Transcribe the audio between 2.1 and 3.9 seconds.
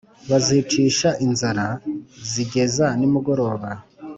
zigeza nimugoroba